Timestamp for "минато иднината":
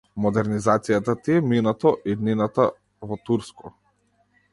1.49-2.65